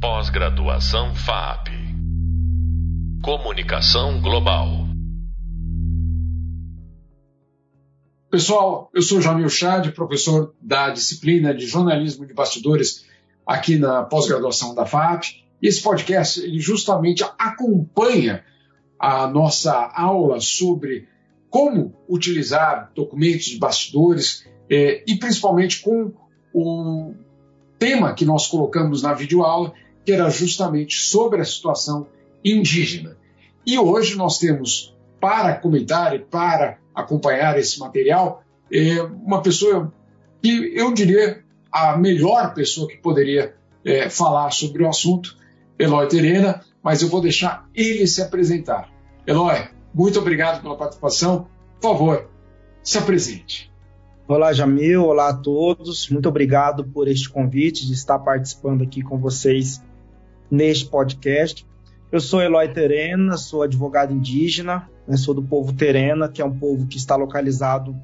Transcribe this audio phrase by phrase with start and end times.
[0.00, 1.68] Pós-graduação FAP.
[3.22, 4.86] Comunicação Global.
[8.30, 13.04] Pessoal, eu sou Jamil Chad, professor da disciplina de jornalismo de bastidores
[13.46, 15.44] aqui na pós-graduação da FAP.
[15.60, 18.42] Esse podcast ele justamente acompanha
[18.98, 21.08] a nossa aula sobre
[21.50, 26.14] como utilizar documentos de bastidores eh, e principalmente com
[26.54, 27.14] o
[27.78, 29.74] tema que nós colocamos na videoaula,
[30.10, 32.08] que era justamente sobre a situação
[32.44, 33.16] indígena.
[33.64, 38.42] E hoje nós temos, para comentar e para acompanhar esse material,
[38.72, 39.92] eh, uma pessoa
[40.42, 45.36] que eu diria a melhor pessoa que poderia eh, falar sobre o assunto,
[45.78, 48.90] Eloy Terena, mas eu vou deixar ele se apresentar.
[49.24, 51.46] Eloy, muito obrigado pela participação.
[51.80, 52.28] Por favor,
[52.82, 53.72] se apresente.
[54.26, 55.04] Olá, Jamil.
[55.04, 56.10] Olá a todos.
[56.10, 59.80] Muito obrigado por este convite de estar participando aqui com vocês
[60.50, 61.66] neste podcast.
[62.10, 66.58] Eu sou Eloy Terena, sou advogado indígena, né, sou do povo Terena, que é um
[66.58, 67.96] povo que está localizado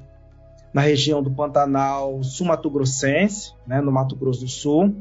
[0.73, 4.95] na região do Pantanal sul-mato-grossense, né, no Mato Grosso do Sul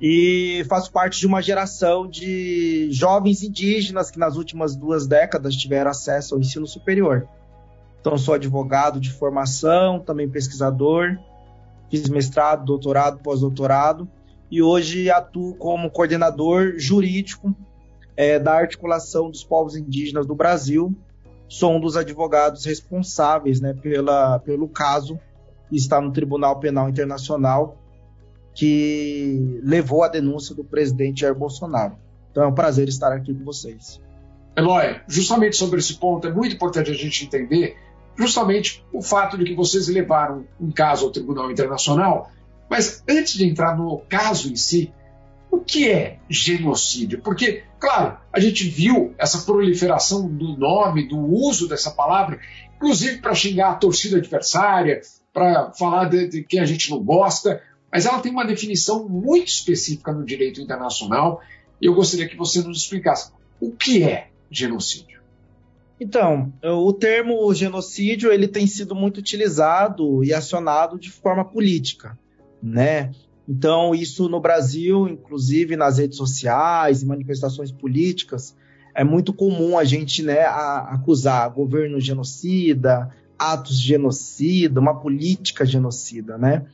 [0.00, 5.90] e faço parte de uma geração de jovens indígenas que nas últimas duas décadas tiveram
[5.90, 7.26] acesso ao ensino superior.
[8.00, 11.18] Então, sou advogado de formação, também pesquisador,
[11.90, 14.08] fiz mestrado, doutorado, pós-doutorado
[14.50, 17.54] e hoje atuo como coordenador jurídico
[18.16, 20.94] é, da articulação dos povos indígenas do Brasil.
[21.48, 25.18] Sou um dos advogados responsáveis né, pela, pelo caso
[25.68, 27.76] que está no Tribunal Penal Internacional
[28.56, 31.96] que levou a denúncia do presidente Jair Bolsonaro.
[32.30, 34.00] Então é um prazer estar aqui com vocês.
[34.56, 37.76] Eloy, justamente sobre esse ponto é muito importante a gente entender
[38.16, 42.30] justamente o fato de que vocês levaram um caso ao Tribunal Internacional,
[42.68, 44.92] mas antes de entrar no caso em si,
[45.50, 47.20] o que é genocídio?
[47.22, 52.38] Porque, claro, a gente viu essa proliferação do nome, do uso dessa palavra,
[52.76, 55.00] inclusive para xingar a torcida adversária,
[55.32, 57.62] para falar de, de quem a gente não gosta,
[57.92, 61.40] mas ela tem uma definição muito específica no direito internacional
[61.80, 65.16] e eu gostaria que você nos explicasse o que é genocídio.
[65.98, 72.18] Então, o termo genocídio ele tem sido muito utilizado e acionado de forma política,
[72.62, 73.12] né?
[73.48, 78.56] Então, isso no Brasil, inclusive nas redes sociais e manifestações políticas,
[78.94, 85.64] é muito comum a gente né, a, acusar governo genocida, atos de genocida, uma política
[85.64, 86.64] genocida, né?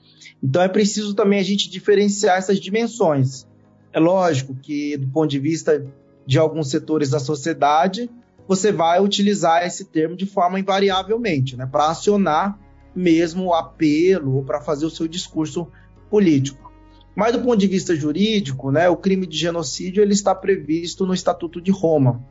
[0.42, 3.46] Então é preciso também a gente diferenciar essas dimensões.
[3.92, 5.84] É lógico que, do ponto de vista
[6.26, 8.08] de alguns setores da sociedade,
[8.48, 12.58] você vai utilizar esse termo de forma invariavelmente, né, para acionar
[12.94, 15.68] mesmo apelo para fazer o seu discurso
[16.10, 16.70] político.
[17.14, 21.12] Mas do ponto de vista jurídico, né, o crime de genocídio ele está previsto no
[21.12, 22.22] Estatuto de Roma.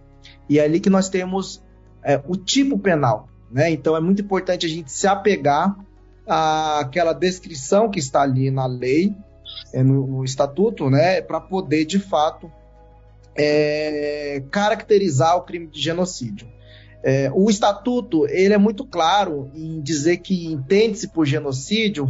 [0.50, 1.64] E é ali que nós temos
[2.04, 3.28] é, o tipo penal.
[3.52, 3.70] Né?
[3.72, 5.76] Então é muito importante a gente se apegar
[6.26, 9.14] aquela descrição que está ali na lei,
[9.74, 12.52] é, no, no, estatuto, né, para poder de fato
[13.36, 16.48] é, caracterizar o crime de genocídio.
[17.04, 22.08] É, o estatuto ele é muito claro em dizer que entende-se por genocídio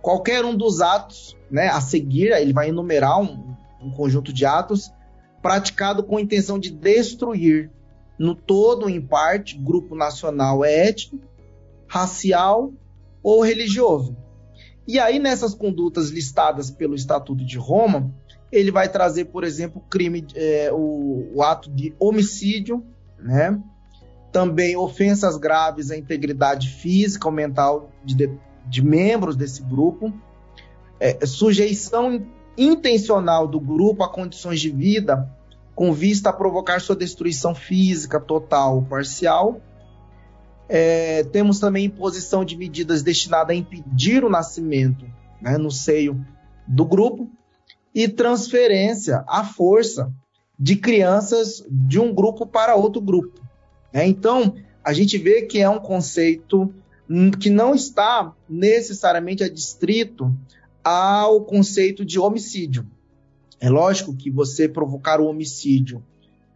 [0.00, 4.90] qualquer um dos atos, né, a seguir, ele vai enumerar um, um conjunto de atos
[5.42, 7.70] praticado com intenção de destruir
[8.18, 11.26] no todo ou em parte grupo nacional étnico,
[11.86, 12.72] racial
[13.22, 14.16] ou religioso.
[14.86, 18.12] E aí, nessas condutas listadas pelo Estatuto de Roma,
[18.50, 22.84] ele vai trazer, por exemplo, crime, é, o, o, ato de homicídio,
[23.18, 23.60] né?
[24.32, 28.30] Também ofensas graves à integridade física ou mental de, de,
[28.66, 30.12] de membros desse grupo,
[30.98, 32.24] é, sujeição
[32.56, 35.30] intencional do grupo a condições de vida
[35.74, 39.60] com vista a provocar sua destruição física total ou parcial,
[40.68, 45.04] é, temos também imposição de medidas destinadas a impedir o nascimento
[45.40, 46.24] né, no seio
[46.66, 47.28] do grupo
[47.94, 50.12] e transferência à força
[50.58, 53.40] de crianças de um grupo para outro grupo.
[53.92, 54.06] Né?
[54.06, 56.72] Então, a gente vê que é um conceito
[57.40, 60.34] que não está necessariamente adstrito
[60.82, 62.86] ao conceito de homicídio.
[63.60, 66.02] É lógico que você provocar o homicídio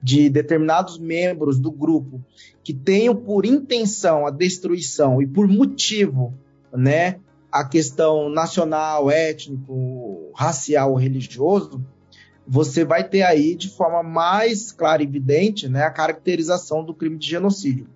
[0.03, 2.21] de determinados membros do grupo
[2.63, 6.35] que tenham por intenção a destruição e por motivo,
[6.73, 11.85] né, a questão nacional, étnico, racial ou religioso,
[12.47, 17.19] você vai ter aí de forma mais clara e evidente, né, a caracterização do crime
[17.19, 17.89] de genocídio.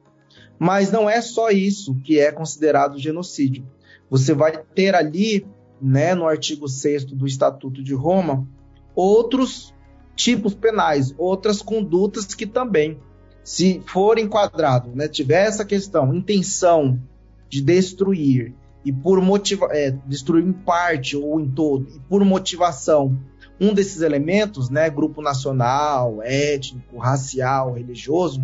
[0.59, 3.67] Mas não é só isso que é considerado genocídio.
[4.11, 5.47] Você vai ter ali,
[5.81, 8.47] né, no artigo 6 do Estatuto de Roma,
[8.95, 9.73] outros
[10.17, 12.99] tipos penais, outras condutas que também,
[13.43, 17.01] se for enquadrado, né, tiver essa questão, intenção
[17.49, 18.55] de destruir
[18.85, 23.19] e por motiva é, destruir em parte ou em todo, e por motivação,
[23.61, 28.43] um desses elementos, né, grupo nacional, étnico, racial, religioso,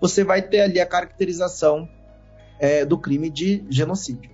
[0.00, 1.88] você vai ter ali a caracterização
[2.58, 4.30] é, do crime de genocídio.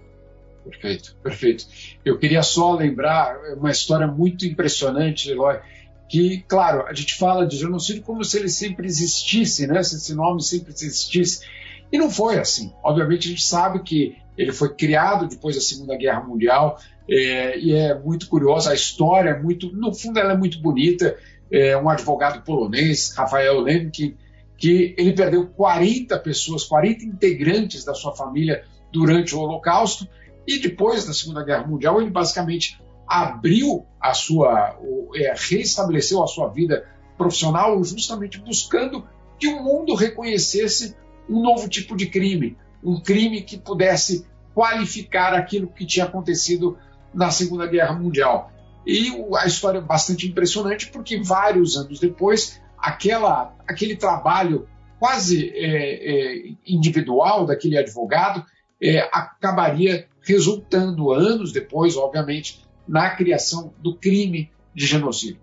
[0.64, 1.66] Perfeito, perfeito.
[2.04, 5.60] Eu queria só lembrar uma história muito impressionante, Eloy,
[6.08, 9.82] que, claro, a gente fala de genocídio como se ele sempre existisse, né?
[9.82, 11.46] se esse nome sempre existisse.
[11.92, 12.72] E não foi assim.
[12.82, 17.74] Obviamente, a gente sabe que ele foi criado depois da Segunda Guerra Mundial é, e
[17.74, 21.16] é muito curiosa a história, é muito, no fundo, ela é muito bonita.
[21.50, 24.16] É, um advogado polonês, Rafael Lemkin,
[24.56, 30.08] que ele perdeu 40 pessoas, 40 integrantes da sua família durante o Holocausto
[30.46, 34.78] e depois da Segunda Guerra Mundial, ele basicamente abriu a sua,
[35.14, 36.86] é, reestabeleceu a sua vida
[37.16, 39.06] profissional justamente buscando
[39.38, 40.96] que o mundo reconhecesse
[41.28, 46.78] um novo tipo de crime, um crime que pudesse qualificar aquilo que tinha acontecido
[47.14, 48.50] na Segunda Guerra Mundial.
[48.86, 49.08] E
[49.38, 54.68] a história é bastante impressionante porque vários anos depois, aquela, aquele trabalho
[54.98, 58.44] quase é, é, individual daquele advogado
[58.80, 65.40] é, acabaria resultando, anos depois, obviamente, na criação do crime de genocídio.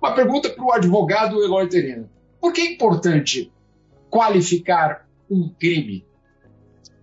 [0.00, 2.10] Uma pergunta para o advogado Eloy Terena.
[2.40, 3.52] Por que é importante
[4.10, 6.04] qualificar um crime?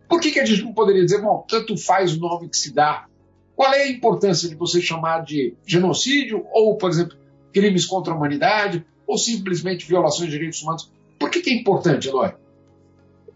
[0.07, 2.73] Por que, que a gente não poderia dizer, bom, tanto faz o nome que se
[2.73, 3.05] dá?
[3.59, 7.17] Qual é a importância de você chamar de genocídio ou, por exemplo,
[7.53, 10.89] crimes contra a humanidade ou simplesmente violações de direitos humanos?
[11.19, 12.31] Por que, que é importante, Eloy?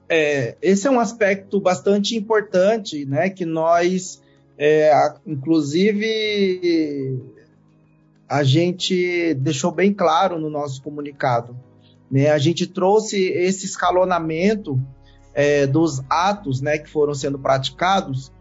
[0.07, 4.23] É, esse é um aspecto bastante importante, né, que nós,
[4.57, 4.93] é,
[5.27, 7.19] inclusive,
[8.25, 11.53] a gente deixou bem claro no nosso comunicado.
[12.09, 12.29] Né?
[12.29, 14.79] A gente trouxe esse escalonamento
[15.33, 18.31] é, dos atos né, que foram sendo praticados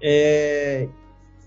[0.00, 0.86] é,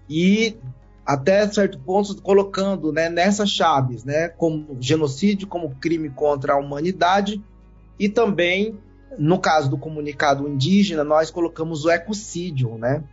[0.09, 0.57] e
[1.05, 7.43] até certo ponto colocando né, nessas chaves, né, como genocídio, como crime contra a humanidade
[7.99, 8.79] e também
[9.17, 13.03] no caso do comunicado indígena, nós colocamos o ecocídio, né?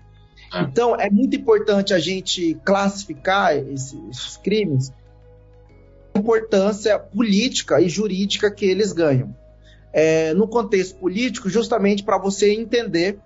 [0.50, 0.62] Ah.
[0.62, 4.92] Então, é muito importante a gente classificar esses, esses crimes,
[6.14, 9.34] a importância política e jurídica que eles ganham.
[9.92, 13.18] É, no contexto político, justamente para você entender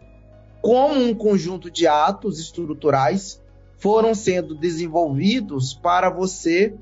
[0.61, 3.41] como um conjunto de atos estruturais
[3.79, 6.75] foram sendo desenvolvidos para você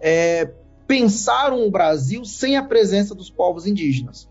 [0.00, 0.50] é,
[0.86, 4.28] pensar um Brasil sem a presença dos povos indígenas.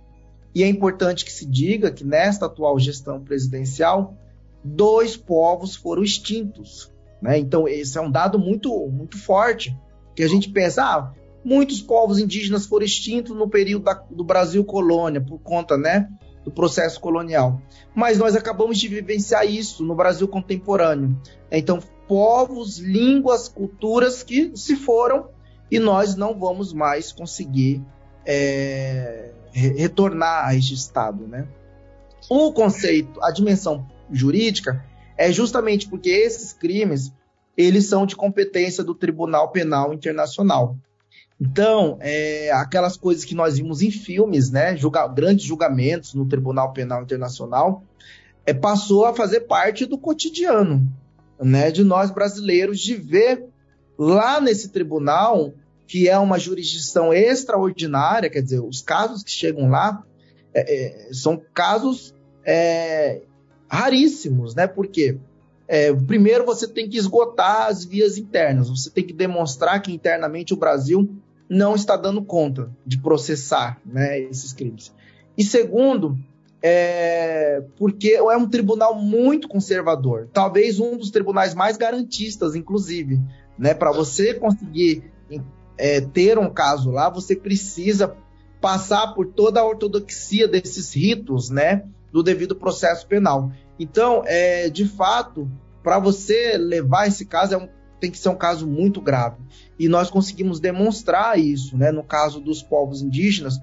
[0.53, 4.15] E é importante que se diga que nesta atual gestão presidencial,
[4.63, 6.91] dois povos foram extintos.
[7.21, 7.37] Né?
[7.37, 9.77] Então, esse é um dado muito, muito forte,
[10.15, 11.13] que a gente pensa, ah,
[11.43, 16.09] muitos povos indígenas foram extintos no período da, do Brasil colônia, por conta né,
[16.47, 17.61] do processo colonial.
[17.93, 21.13] Mas nós acabamos de vivenciar isso no Brasil contemporâneo.
[21.51, 25.27] Então, povos, línguas, culturas que se foram
[25.69, 27.83] e nós não vamos mais conseguir
[28.25, 31.45] é, retornar a este estado, né?
[32.29, 34.85] O conceito, a dimensão jurídica
[35.17, 37.11] é justamente porque esses crimes
[37.57, 40.77] eles são de competência do Tribunal Penal Internacional.
[41.39, 46.73] Então, é, aquelas coisas que nós vimos em filmes, né, julga, grandes julgamentos no Tribunal
[46.73, 47.83] Penal Internacional,
[48.45, 50.87] é, passou a fazer parte do cotidiano,
[51.39, 53.45] né, de nós brasileiros, de ver
[53.97, 55.53] lá nesse tribunal
[55.87, 60.03] que é uma jurisdição extraordinária, quer dizer, os casos que chegam lá
[60.53, 62.13] é, é, são casos
[62.43, 63.21] é,
[63.69, 64.67] raríssimos, né?
[64.67, 65.17] Porque
[65.67, 70.53] é, primeiro você tem que esgotar as vias internas, você tem que demonstrar que internamente
[70.53, 71.09] o Brasil
[71.49, 74.93] não está dando conta de processar né, esses crimes.
[75.37, 76.17] E segundo,
[76.61, 83.21] é, porque é um tribunal muito conservador, talvez um dos tribunais mais garantistas, inclusive,
[83.57, 85.11] né, para você conseguir
[85.77, 88.15] é, ter um caso lá, você precisa
[88.59, 93.51] passar por toda a ortodoxia desses ritos, né, do devido processo penal.
[93.79, 95.49] Então, é, de fato,
[95.83, 99.37] para você levar esse caso, é um, tem que ser um caso muito grave.
[99.79, 103.59] E nós conseguimos demonstrar isso, né, no caso dos povos indígenas,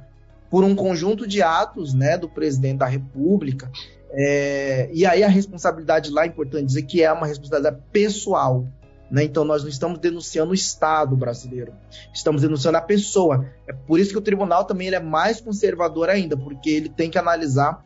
[0.51, 3.71] por um conjunto de atos, né, do presidente da República.
[4.11, 8.65] É, e aí a responsabilidade lá é importante dizer que é uma responsabilidade pessoal,
[9.11, 9.23] né?
[9.23, 11.73] Então, nós não estamos denunciando o Estado brasileiro,
[12.13, 13.47] estamos denunciando a pessoa.
[13.67, 17.11] É por isso que o tribunal também ele é mais conservador ainda, porque ele tem
[17.11, 17.85] que analisar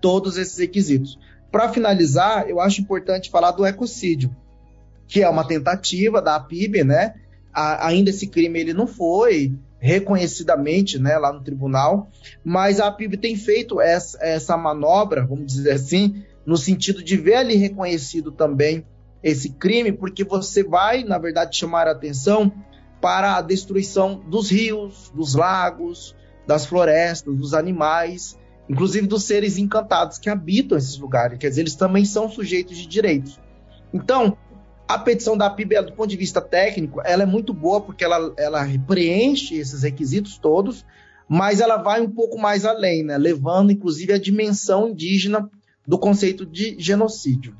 [0.00, 1.18] todos esses requisitos.
[1.50, 4.34] Para finalizar, eu acho importante falar do ecocídio,
[5.06, 7.14] que é uma tentativa da PIB, né,
[7.54, 12.08] a, ainda esse crime ele não foi reconhecidamente né, lá no tribunal,
[12.42, 17.34] mas a PIB tem feito essa, essa manobra, vamos dizer assim, no sentido de ver
[17.34, 18.84] ali reconhecido também
[19.22, 22.52] esse crime, porque você vai, na verdade, chamar a atenção
[23.00, 30.18] para a destruição dos rios, dos lagos, das florestas, dos animais, inclusive dos seres encantados
[30.18, 31.38] que habitam esses lugares.
[31.38, 33.38] Quer dizer, eles também são sujeitos de direitos.
[33.92, 34.36] Então,
[34.86, 38.32] a petição da PIB, do ponto de vista técnico, ela é muito boa porque ela,
[38.36, 40.84] ela preenche esses requisitos todos,
[41.28, 43.16] mas ela vai um pouco mais além, né?
[43.16, 45.50] levando inclusive a dimensão indígena
[45.86, 47.56] do conceito de genocídio.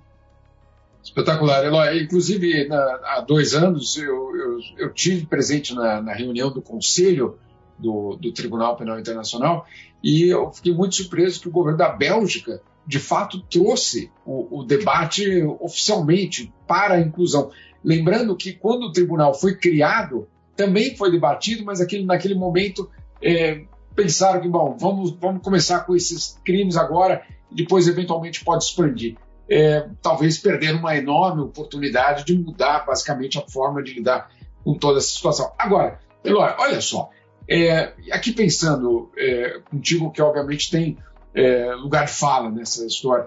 [1.03, 2.03] Espetacular, Eloy.
[2.03, 7.39] Inclusive, na, há dois anos, eu, eu, eu tive presente na, na, reunião do Conselho
[7.79, 9.67] do, do Tribunal Penal Internacional
[10.03, 14.65] e eu fiquei muito surpreso que o governo da Bélgica de fato trouxe o, o,
[14.65, 17.51] debate oficialmente para a inclusão.
[17.83, 22.91] Lembrando que quando o tribunal foi criado, também foi debatido, mas aquele, naquele momento
[23.23, 23.63] é,
[23.95, 29.17] pensaram que, bom, vamos, vamos começar com esses crimes agora, depois eventualmente pode expandir.
[29.49, 34.31] É, talvez perder uma enorme oportunidade de mudar basicamente a forma de lidar
[34.63, 35.53] com toda essa situação.
[35.59, 37.11] Agora, Eloy, olha só,
[37.49, 40.97] é, aqui pensando é, contigo, que obviamente tem
[41.35, 43.27] é, lugar de fala nessa história.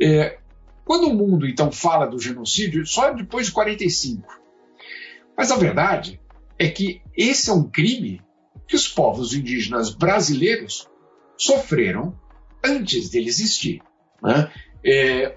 [0.00, 0.38] É,
[0.84, 4.26] quando o mundo, então, fala do genocídio, só depois de 45.
[5.36, 6.20] Mas a verdade
[6.58, 8.20] é que esse é um crime
[8.66, 10.88] que os povos indígenas brasileiros
[11.36, 12.18] sofreram
[12.64, 13.80] antes dele existir.
[14.22, 14.50] Né?
[14.84, 15.36] É,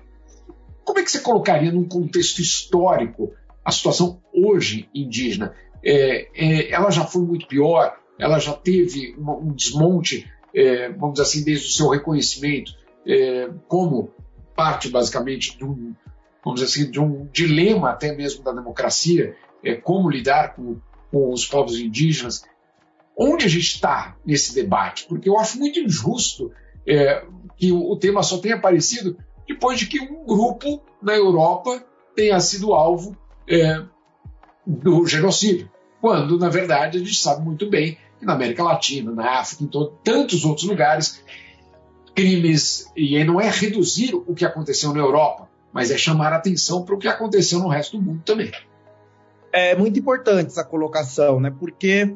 [0.83, 5.55] como é que você colocaria num contexto histórico a situação hoje indígena?
[5.83, 11.23] É, é, ela já foi muito pior, ela já teve um desmonte é, vamos dizer
[11.23, 12.73] assim, desde o seu reconhecimento
[13.07, 14.11] é, como
[14.55, 15.95] parte, basicamente, de um,
[16.43, 20.77] vamos dizer assim, de um dilema até mesmo da democracia, é, como lidar com,
[21.11, 22.43] com os povos indígenas.
[23.17, 25.05] Onde a gente está nesse debate?
[25.07, 26.51] Porque eu acho muito injusto
[26.87, 27.23] é,
[27.57, 29.17] que o, o tema só tenha aparecido
[29.47, 31.83] depois de que um grupo na Europa
[32.15, 33.17] tenha sido alvo
[33.47, 33.83] é,
[34.65, 39.63] do genocídio, quando, na verdade, a gente sabe muito bem na América Latina, na África,
[39.63, 41.23] em todo, tantos outros lugares,
[42.13, 46.83] crimes, e aí não é reduzir o que aconteceu na Europa, mas é chamar atenção
[46.83, 48.51] para o que aconteceu no resto do mundo também.
[49.53, 51.53] É muito importante essa colocação, né?
[51.57, 52.15] Porque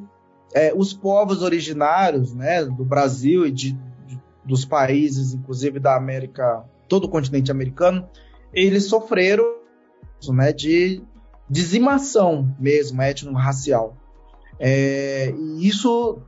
[0.53, 6.63] é, os povos originários, né, do Brasil e de, de, dos países, inclusive da América,
[6.87, 8.07] todo o continente americano,
[8.53, 9.43] eles sofreram,
[10.29, 11.03] né, de
[11.49, 13.97] dizimação mesmo, étnico-racial.
[14.59, 16.19] É, e isso,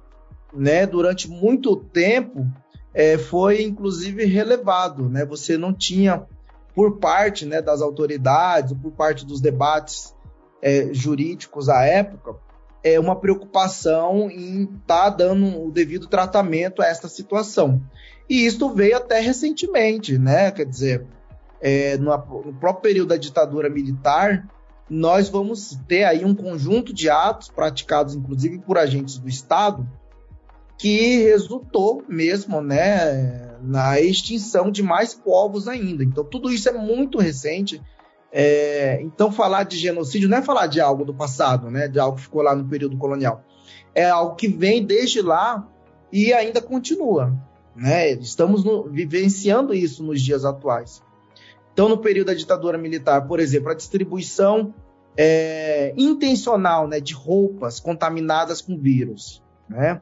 [0.53, 2.46] né, durante muito tempo,
[2.93, 5.07] é, foi inclusive relevado.
[5.10, 5.25] Né?
[5.25, 6.25] Você não tinha,
[6.75, 10.15] por parte né, das autoridades, por parte dos debates
[10.62, 12.36] é, jurídicos à época,
[12.84, 17.81] é uma preocupação em estar tá dando o devido tratamento a esta situação.
[18.29, 20.51] E isso veio até recentemente, né?
[20.51, 21.05] Quer dizer,
[21.62, 24.48] é, no, no próprio período da ditadura militar,
[24.89, 29.88] nós vamos ter aí um conjunto de atos praticados, inclusive por agentes do Estado,
[30.77, 36.03] que resultou mesmo né, na extinção de mais povos ainda.
[36.03, 37.82] Então, tudo isso é muito recente.
[38.32, 42.17] É, então, falar de genocídio não é falar de algo do passado, né, de algo
[42.17, 43.44] que ficou lá no período colonial.
[43.94, 45.67] É algo que vem desde lá
[46.12, 47.34] e ainda continua.
[47.75, 48.12] Né?
[48.12, 51.01] Estamos no, vivenciando isso nos dias atuais.
[51.77, 54.74] Então, no período da ditadura militar, por exemplo, a distribuição
[55.15, 60.01] é, intencional né, de roupas contaminadas com vírus, né?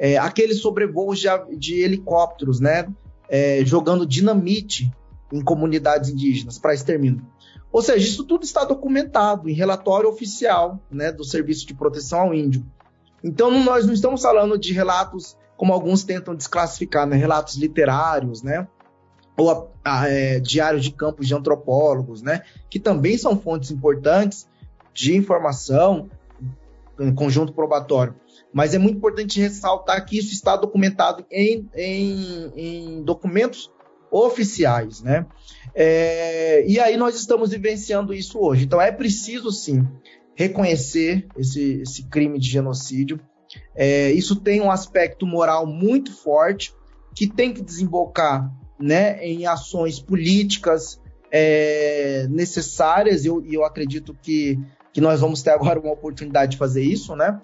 [0.00, 2.88] É, aqueles sobrevoos de, de helicópteros, né,
[3.28, 4.92] é, jogando dinamite
[5.32, 7.24] em comunidades indígenas para extermínio.
[7.70, 12.34] Ou seja, isso tudo está documentado em relatório oficial né, do Serviço de Proteção ao
[12.34, 12.66] Índio.
[13.22, 18.66] Então, nós não estamos falando de relatos como alguns tentam desclassificar, né, relatos literários, né,
[19.36, 24.48] ou a, a, é, diários de campos de antropólogos, né, que também são fontes importantes
[24.94, 26.08] de informação
[27.14, 28.14] conjunto probatório.
[28.52, 33.70] Mas é muito importante ressaltar que isso está documentado em, em, em documentos
[34.10, 35.26] oficiais, né?
[35.74, 38.64] É, e aí nós estamos vivenciando isso hoje.
[38.64, 39.86] Então é preciso sim
[40.34, 43.20] reconhecer esse, esse crime de genocídio.
[43.74, 46.74] É, isso tem um aspecto moral muito forte
[47.14, 54.58] que tem que desembocar né, em ações políticas é, necessárias, e eu, eu acredito que,
[54.92, 57.40] que nós vamos ter agora uma oportunidade de fazer isso, né?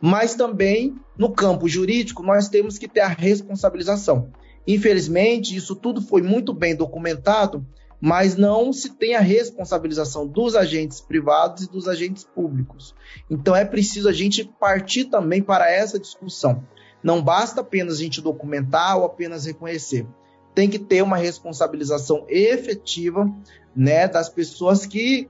[0.00, 4.30] Mas também no campo jurídico nós temos que ter a responsabilização.
[4.66, 7.66] Infelizmente, isso tudo foi muito bem documentado
[8.00, 12.94] mas não se tem a responsabilização dos agentes privados e dos agentes públicos.
[13.28, 16.64] Então é preciso a gente partir também para essa discussão.
[17.02, 20.06] Não basta apenas a gente documentar ou apenas reconhecer.
[20.54, 23.30] Tem que ter uma responsabilização efetiva
[23.74, 25.28] né, das pessoas que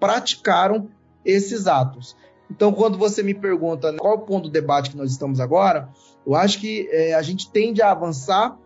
[0.00, 0.88] praticaram
[1.24, 2.16] esses atos.
[2.50, 5.88] Então, quando você me pergunta qual é o ponto do debate que nós estamos agora,
[6.26, 8.56] eu acho que é, a gente tende a avançar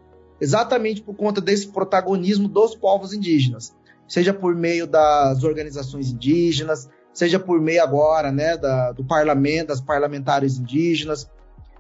[0.41, 3.75] exatamente por conta desse protagonismo dos povos indígenas,
[4.07, 9.81] seja por meio das organizações indígenas, seja por meio agora né, da, do parlamento, das
[9.81, 11.29] parlamentares indígenas,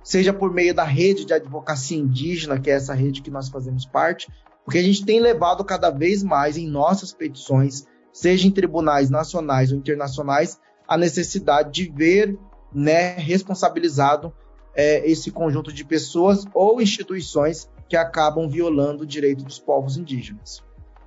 [0.03, 3.87] seja por meio da rede de advocacia indígena, que é essa rede que nós fazemos
[3.87, 4.29] parte,
[4.65, 9.73] porque a gente tem levado cada vez mais em nossas petições, seja em tribunais nacionais
[9.73, 12.39] ou internacionais, a necessidade de ver
[12.73, 14.33] né, responsabilizado
[14.75, 20.63] é, esse conjunto de pessoas ou instituições que acabam violando o direito dos povos indígenas.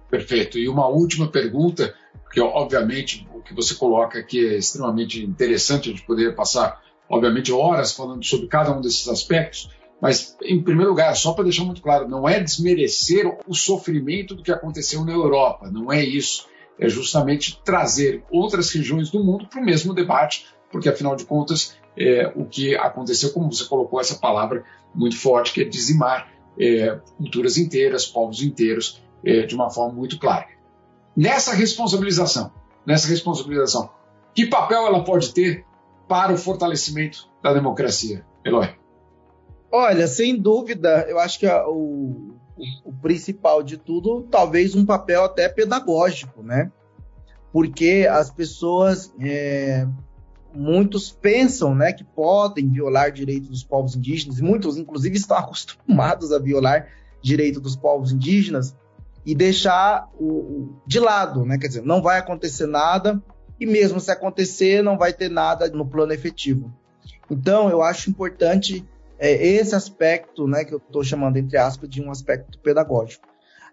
[0.09, 0.59] Perfeito.
[0.59, 6.05] E uma última pergunta, porque obviamente o que você coloca aqui é extremamente interessante, gente
[6.05, 9.69] poderia passar, obviamente, horas falando sobre cada um desses aspectos,
[10.01, 14.43] mas, em primeiro lugar, só para deixar muito claro, não é desmerecer o sofrimento do
[14.43, 16.47] que aconteceu na Europa, não é isso
[16.79, 21.75] é justamente trazer outras regiões do mundo para o mesmo debate, porque afinal de contas
[21.97, 26.99] é, o que aconteceu, como você colocou essa palavra muito forte, que é dizimar é,
[27.17, 30.47] culturas inteiras, povos inteiros, é, de uma forma muito clara.
[31.15, 32.51] Nessa responsabilização,
[32.85, 33.89] nessa responsabilização,
[34.33, 35.65] que papel ela pode ter
[36.07, 38.69] para o fortalecimento da democracia, Eloy?
[39.71, 42.35] Olha, sem dúvida, eu acho que o,
[42.85, 46.71] o, principal de tudo, talvez um papel até pedagógico, né?
[47.51, 49.87] Porque as pessoas, é,
[50.53, 56.39] muitos pensam, né, que podem violar direitos dos povos indígenas, muitos, inclusive, estão acostumados a
[56.39, 56.87] violar
[57.21, 58.75] direito dos povos indígenas
[59.25, 61.57] e deixar o, o, de lado, né?
[61.57, 63.21] Quer dizer, não vai acontecer nada
[63.59, 66.73] e mesmo se acontecer, não vai ter nada no plano efetivo.
[67.29, 68.85] Então, eu acho importante
[69.17, 73.27] é, esse aspecto, né, que eu estou chamando entre aspas de um aspecto pedagógico.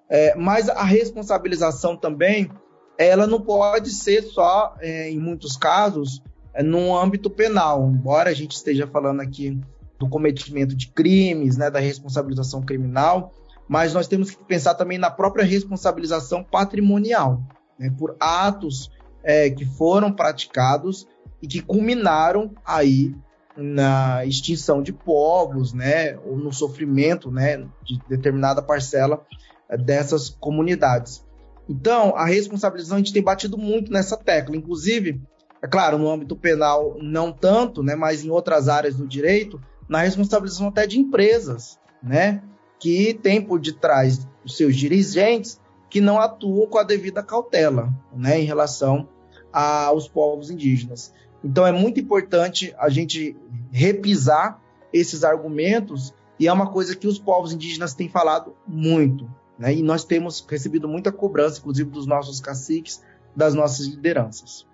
[0.09, 2.51] É, mas a responsabilização também,
[2.99, 6.23] ela não pode ser só, é, em muitos casos,
[6.55, 7.91] é, âmbito penal.
[7.91, 9.59] Embora a gente esteja falando aqui
[9.99, 13.33] do cometimento de crimes, né, da responsabilização criminal,
[13.69, 17.43] mas nós temos que pensar também na própria responsabilização patrimonial,
[17.79, 18.91] né, por atos
[19.23, 21.07] é, que foram praticados
[21.41, 23.15] e que culminaram aí
[23.57, 29.25] na extinção de povos, né, ou no sofrimento, né, de determinada parcela
[29.69, 31.25] eh, dessas comunidades.
[31.69, 35.21] Então, a responsabilização a gente tem batido muito nessa tecla, inclusive,
[35.61, 40.01] é claro, no âmbito penal não tanto, né, mas em outras áreas do direito, na
[40.01, 42.43] responsabilização até de empresas, né,
[42.81, 48.41] que tem por detrás os seus dirigentes que não atuam com a devida cautela, né,
[48.41, 49.09] em relação
[49.53, 51.13] aos povos indígenas.
[51.45, 53.37] Então é muito importante a gente
[53.71, 54.61] repisar
[54.93, 59.75] esses argumentos e é uma coisa que os povos indígenas têm falado muito, né?
[59.75, 63.03] E nós temos recebido muita cobrança, inclusive dos nossos caciques,
[63.35, 64.67] das nossas lideranças.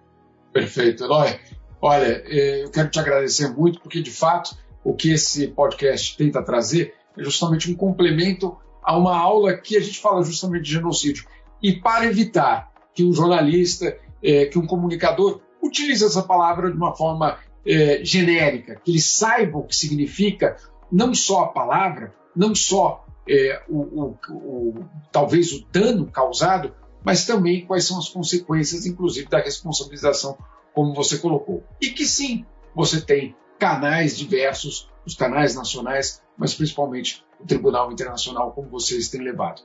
[0.52, 1.38] Perfeito, Eloy.
[1.80, 6.42] Olha, eh, eu quero te agradecer muito porque de fato o que esse podcast tenta
[6.42, 11.26] trazer é justamente um complemento a uma aula que a gente fala justamente de genocídio
[11.62, 16.94] e para evitar que um jornalista, eh, que um comunicador utilize essa palavra de uma
[16.94, 20.56] forma é, genérica, que eles saibam o que significa
[20.90, 24.74] não só a palavra, não só é, o, o, o,
[25.12, 30.38] talvez o dano causado, mas também quais são as consequências, inclusive da responsabilização,
[30.74, 31.62] como você colocou.
[31.80, 38.52] E que sim, você tem canais diversos, os canais nacionais, mas principalmente o Tribunal Internacional,
[38.52, 39.62] como vocês têm levado.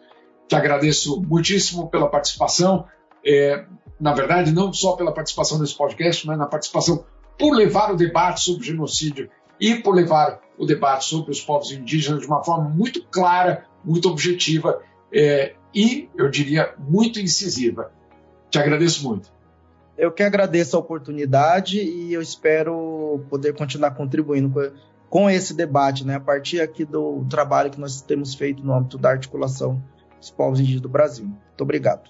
[0.48, 2.86] Te agradeço muitíssimo pela participação.
[3.26, 3.66] É,
[4.00, 7.06] na verdade, não só pela participação nesse podcast, mas na participação
[7.38, 9.30] por levar o debate sobre genocídio
[9.60, 14.10] e por levar o debate sobre os povos indígenas de uma forma muito clara, muito
[14.10, 17.92] objetiva é, e, eu diria, muito incisiva.
[18.50, 19.32] Te agradeço muito.
[19.98, 24.72] Eu que agradeço a oportunidade e eu espero poder continuar contribuindo com,
[25.10, 28.98] com esse debate, né, a partir aqui do trabalho que nós temos feito no âmbito
[28.98, 29.84] da articulação
[30.20, 31.26] dos povos indígenas do Brasil.
[31.26, 32.10] Muito obrigado.